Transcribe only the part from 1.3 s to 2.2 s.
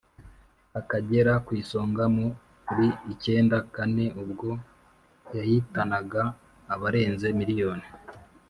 kw'isonga